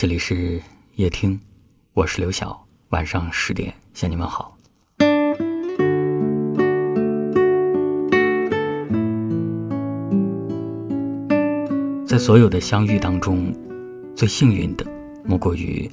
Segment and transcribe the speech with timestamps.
[0.00, 0.58] 这里是
[0.94, 1.38] 夜听，
[1.92, 2.66] 我是刘晓。
[2.88, 4.56] 晚上十点向你们好。
[12.06, 13.54] 在所有的相遇当中，
[14.14, 14.86] 最幸运的
[15.22, 15.86] 莫过于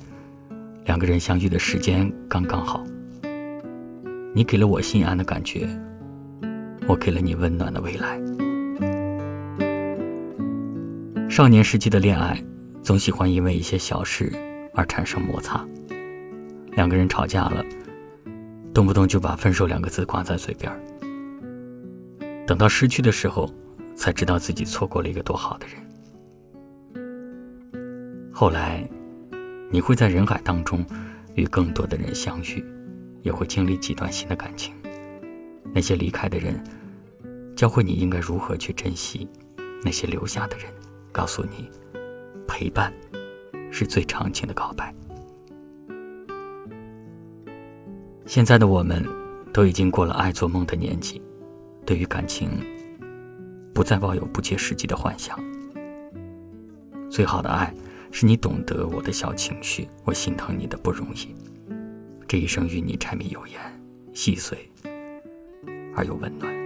[0.85, 2.81] 两个人相遇的时间刚刚好。
[4.33, 5.67] 你给了我心安的感觉，
[6.87, 8.17] 我给了你温暖的未来。
[11.29, 12.41] 少年时期的恋爱，
[12.87, 14.31] 总喜欢因为一些小事
[14.73, 15.67] 而产生摩擦。
[16.71, 17.61] 两个人吵架了，
[18.73, 20.71] 动不动就把“分手”两个字挂在嘴边
[22.47, 23.53] 等到失去的时候，
[23.93, 25.75] 才知道自己错过了一个多好的人。
[28.31, 28.89] 后来，
[29.69, 30.85] 你会在人海当中
[31.35, 32.63] 与更多的人相遇，
[33.21, 34.73] 也会经历几段新的感情。
[35.73, 36.63] 那些离开的人，
[37.53, 39.27] 教会你应该如何去珍惜；
[39.83, 40.67] 那些留下的人，
[41.11, 41.69] 告诉你，
[42.47, 42.93] 陪伴
[43.71, 44.93] 是最长情的告白。
[48.25, 49.05] 现在的我们，
[49.53, 51.21] 都已经过了爱做梦的年纪，
[51.85, 52.49] 对于感情，
[53.73, 55.39] 不再抱有不切实际的幻想。
[57.09, 57.73] 最好的爱，
[58.11, 61.33] 是你懂得我的小情绪，我心疼你的不容易。
[62.27, 63.59] 这一生与你柴米油盐，
[64.13, 64.69] 细碎
[65.95, 66.56] 而又温暖。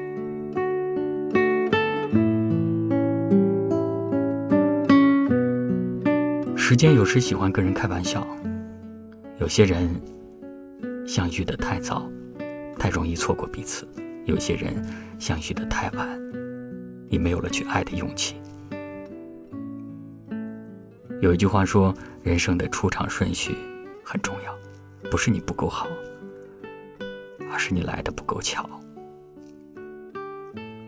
[6.72, 8.26] 时间有时喜欢跟人开玩笑，
[9.40, 9.94] 有些人。
[11.06, 12.10] 相遇的太早，
[12.80, 13.86] 太容易错过彼此；
[14.24, 14.82] 有些人
[15.20, 16.08] 相遇的太晚，
[17.10, 18.38] 你没有了去爱的勇气。
[21.20, 23.54] 有一句话说：“人生的出场顺序
[24.02, 24.58] 很重要，
[25.10, 25.90] 不是你不够好，
[27.52, 28.66] 而是你来的不够巧。”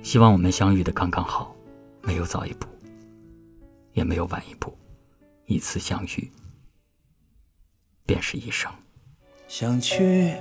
[0.02, 1.54] 希望我们相遇的刚刚好，
[2.04, 2.70] 没有早一步，
[3.92, 4.73] 也没有晚一步，
[5.45, 6.31] 一次相遇
[8.05, 8.72] 便是一生。
[9.47, 10.36] 想去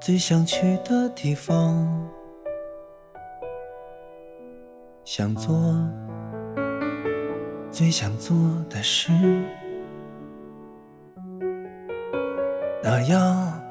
[0.00, 2.08] 最想去的地方，
[5.04, 5.54] 想做
[7.70, 8.36] 最想做
[8.68, 9.10] 的事，
[12.82, 13.62] 那样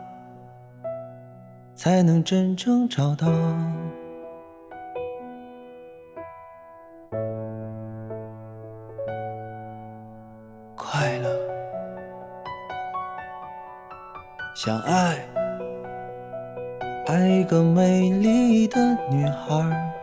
[1.75, 3.27] 才能真正找到。
[14.55, 15.17] 想爱，
[17.07, 19.95] 爱一个美丽的女孩，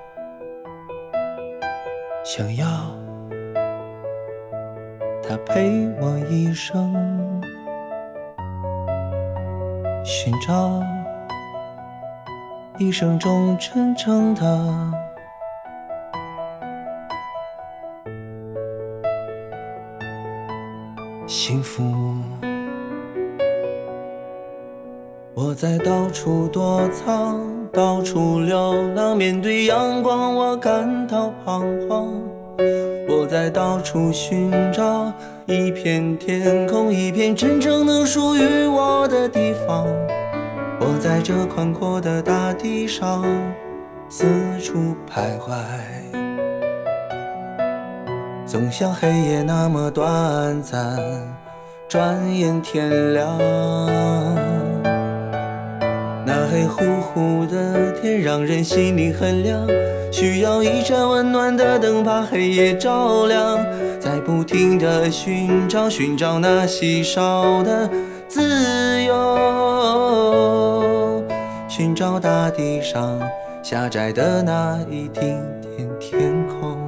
[2.25, 2.67] 想要
[5.23, 6.93] 她陪我一生，
[10.05, 10.83] 寻找
[12.77, 14.75] 一生中真正的
[21.29, 22.00] 幸福。
[25.43, 27.41] 我在到处躲藏，
[27.73, 32.13] 到处流浪，面对阳光我感到彷徨。
[33.09, 35.11] 我在到处寻找
[35.47, 39.87] 一片天空，一片真正能属于我的地方。
[40.79, 43.25] 我在这宽阔的大地上
[44.11, 44.27] 四
[44.63, 45.57] 处徘徊，
[48.45, 50.99] 总像黑夜那么短暂，
[51.89, 53.41] 转眼天亮。
[56.27, 59.67] 那黑乎乎的天让人心里很凉，
[60.13, 63.59] 需要一盏温暖的灯把黑夜照亮，
[63.99, 67.91] 在不停的寻找，寻找那稀少的
[68.29, 69.15] 自由，
[71.69, 73.21] 寻找大地上
[73.63, 75.39] 狭窄的那一丁
[75.77, 76.80] 点天空。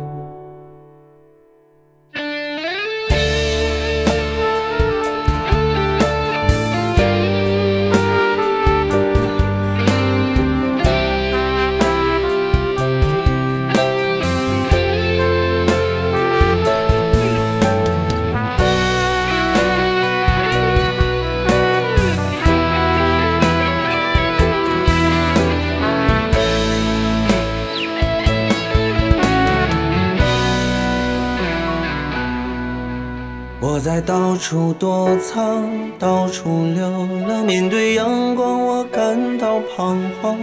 [33.95, 35.69] 在到处躲藏，
[35.99, 40.35] 到处流浪，面对阳光我感到彷徨。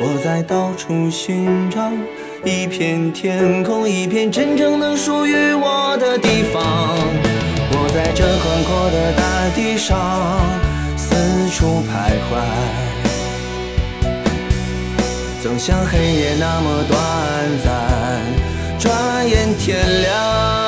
[0.00, 1.88] 我在到处寻找
[2.44, 6.60] 一片天空，一片真正能属于我的地方。
[7.70, 9.96] 我在这宽阔的大地上
[10.96, 11.14] 四
[11.50, 12.42] 处徘徊，
[15.40, 16.98] 总像黑夜那么短
[17.64, 17.70] 暂，
[18.80, 20.67] 转眼天亮。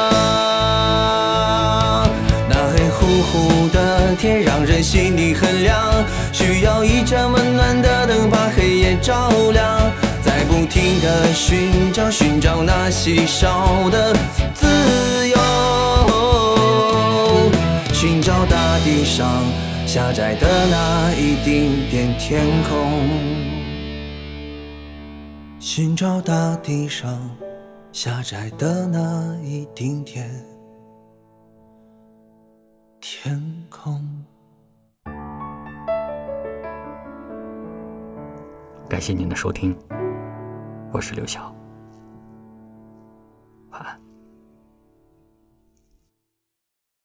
[4.39, 9.91] 让人心里很凉，需要一盏温暖的灯把黑夜照亮，
[10.23, 14.15] 在不停的寻找，寻找那稀少的
[14.55, 14.67] 自
[15.29, 15.37] 由，
[17.93, 19.27] 寻找大地上
[19.87, 23.09] 狭窄的那一丁点天空，
[25.59, 27.19] 寻找大地上
[27.93, 30.31] 狭窄的那一丁点。
[33.13, 34.01] 天空。
[38.89, 39.77] 感谢您的收听，
[40.93, 41.53] 我是刘晓。